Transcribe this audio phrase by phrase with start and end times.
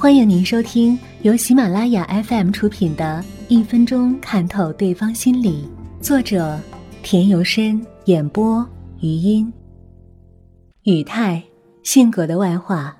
[0.00, 5.68] 欢迎您收听由喜马拉雅 FM 出品的《一分钟看透对方心理》，
[6.00, 6.56] 作者
[7.02, 8.64] 田由深，演播
[9.00, 9.52] 余音。
[10.84, 11.42] 语态，
[11.82, 12.96] 性格的外化。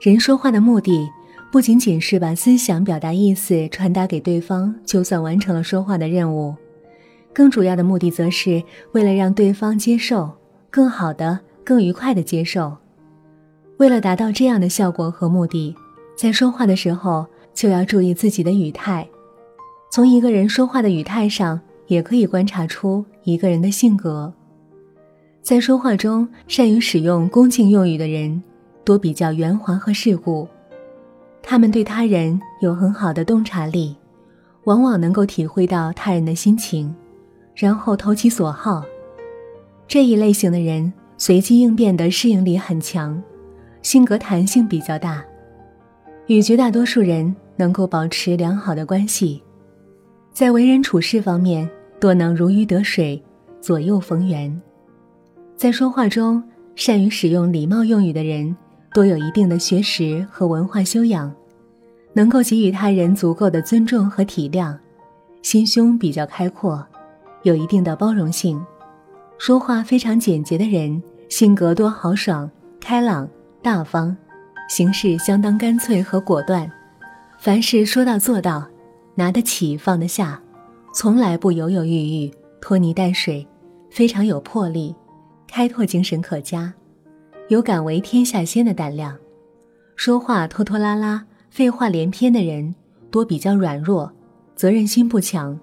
[0.00, 1.08] 人说话的目的，
[1.52, 6.52] 不仅仅是把思想表达意思传达给对方，就算完成了说话的任务，
[7.32, 8.60] 更主要的目的，则是
[8.90, 10.28] 为了让对方接受，
[10.68, 12.76] 更好的、更愉快的接受。
[13.76, 15.72] 为了达到这样的效果和目的。
[16.20, 19.08] 在说话的时候，就要注意自己的语态。
[19.90, 24.30] 从一个人说话的语态上，也可以观察出一个人的性格。
[25.40, 28.42] 在说话中，善于使用恭敬用语的人，
[28.84, 30.46] 多比较圆滑和世故。
[31.40, 33.96] 他们对他人有很好的洞察力，
[34.64, 36.94] 往往能够体会到他人的心情，
[37.54, 38.84] 然后投其所好。
[39.88, 43.22] 这一类型的人，随机应变的适应力很强，
[43.80, 45.24] 性格弹性比较大。
[46.30, 49.42] 与绝大多数人能够保持良好的关系，
[50.32, 53.20] 在为人处事方面多能如鱼得水，
[53.60, 54.62] 左右逢源。
[55.56, 56.40] 在说话中
[56.76, 58.56] 善于使用礼貌用语的人，
[58.94, 61.34] 多有一定的学识和文化修养，
[62.12, 64.78] 能够给予他人足够的尊重和体谅，
[65.42, 66.86] 心胸比较开阔，
[67.42, 68.64] 有一定的包容性。
[69.36, 73.28] 说话非常简洁的人，性格多豪爽、开朗、
[73.60, 74.16] 大方。
[74.70, 76.70] 行事相当干脆和果断，
[77.40, 78.64] 凡事说到做到，
[79.16, 80.40] 拿得起放得下，
[80.94, 83.44] 从来不犹犹豫豫、拖泥带水，
[83.90, 84.94] 非常有魄力，
[85.48, 86.72] 开拓精神可嘉，
[87.48, 89.18] 有敢为天下先的胆量。
[89.96, 92.72] 说话拖拖拉拉、废话连篇的人
[93.10, 94.12] 多比较软弱，
[94.54, 95.58] 责任心不强，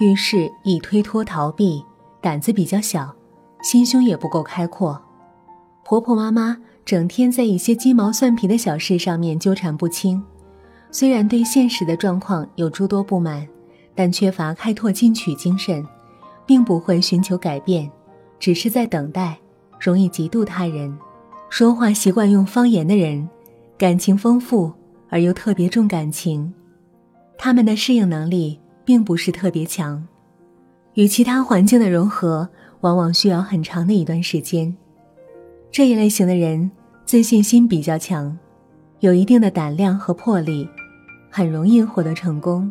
[0.00, 1.84] 遇事易推脱逃避，
[2.22, 3.14] 胆子比较小，
[3.60, 4.98] 心胸也不够开阔。
[5.84, 6.56] 婆婆妈妈。
[6.88, 10.24] 整天在一些鸡毛蒜皮的小事上面纠缠不清，
[10.90, 13.46] 虽然对现实的状况有诸多不满，
[13.94, 15.86] 但缺乏开拓进取精神，
[16.46, 17.90] 并不会寻求改变，
[18.40, 19.36] 只是在等待，
[19.78, 20.96] 容易嫉妒他人。
[21.50, 23.28] 说话习惯用方言的人，
[23.76, 24.72] 感情丰富
[25.10, 26.50] 而又特别重感情，
[27.36, 30.02] 他们的适应能力并不是特别强，
[30.94, 32.48] 与其他环境的融合
[32.80, 34.74] 往往需要很长的一段时间。
[35.70, 36.70] 这一类型的人。
[37.08, 38.36] 自信心比较强，
[39.00, 40.68] 有一定的胆量和魄力，
[41.30, 42.70] 很容易获得成功。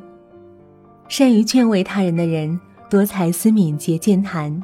[1.08, 4.64] 善于劝慰他人的人，多才思敏捷健谈，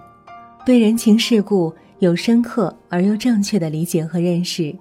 [0.64, 4.76] 对人情世故有深刻而又正确的理解和认识，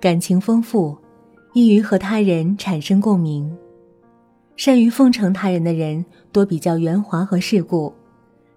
[0.00, 0.98] 感情丰富，
[1.54, 3.56] 易于和他人产生共鸣。
[4.56, 7.94] 善于奉承他人的人，多比较圆滑和世故，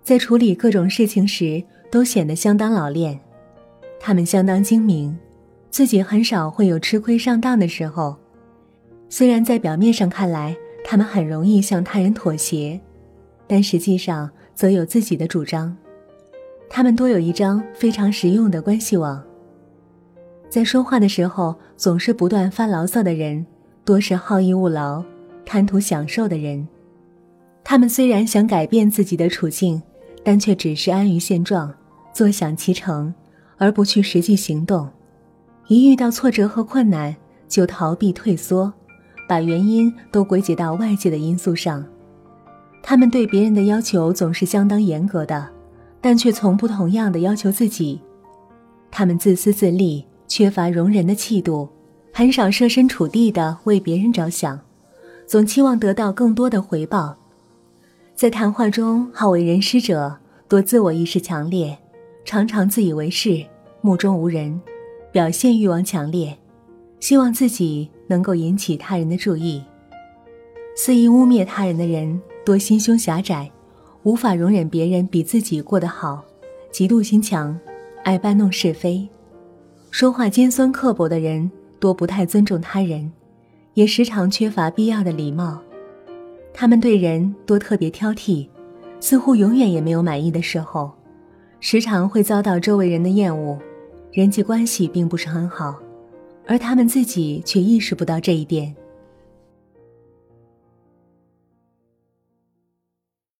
[0.01, 3.19] 在处理各种事情时都显得相当老练。
[3.99, 5.15] 他们相当精明。
[5.71, 8.15] 自己很少会有吃亏上当的时候，
[9.07, 12.79] 虽然在表面上看来，他们很容易向他人妥协，
[13.47, 15.75] 但实际上则有自己的主张。
[16.69, 19.23] 他们多有一张非常实用的关系网。
[20.49, 23.45] 在说话的时候总是不断发牢骚的人，
[23.85, 25.03] 多是好逸恶劳、
[25.45, 26.67] 贪图享受的人。
[27.63, 29.81] 他们虽然想改变自己的处境，
[30.23, 31.71] 但却只是安于现状，
[32.11, 33.13] 坐享其成，
[33.57, 34.89] 而不去实际行动。
[35.69, 37.15] 一遇到挫折和困难，
[37.47, 38.73] 就逃避退缩，
[39.27, 41.85] 把原因都归结到外界的因素上。
[42.81, 45.47] 他们对别人的要求总是相当严格的，
[46.01, 48.01] 但却从不同样的要求自己。
[48.89, 51.69] 他们自私自利，缺乏容人的气度，
[52.11, 54.59] 很少设身处地的为别人着想，
[55.27, 57.15] 总期望得到更多的回报。
[58.15, 61.77] 在谈话中好为人师者，多自我意识强烈，
[62.25, 63.45] 常常自以为是，
[63.81, 64.59] 目中无人。
[65.11, 66.37] 表现欲望强烈，
[66.99, 69.63] 希望自己能够引起他人的注意。
[70.75, 73.49] 肆意污蔑他人的人多心胸狭窄，
[74.03, 76.23] 无法容忍别人比自己过得好，
[76.71, 77.59] 嫉妒心强，
[78.03, 79.07] 爱搬弄是非。
[79.89, 81.49] 说话尖酸刻薄的人
[81.79, 83.11] 多不太尊重他人，
[83.73, 85.59] 也时常缺乏必要的礼貌。
[86.53, 88.47] 他们对人多特别挑剔，
[88.99, 90.91] 似乎永远也没有满意的时候，
[91.59, 93.57] 时常会遭到周围人的厌恶。
[94.11, 95.79] 人际关系并不是很好，
[96.47, 98.75] 而他们自己却意识不到这一点。